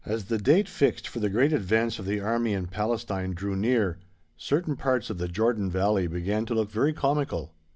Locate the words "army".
2.19-2.53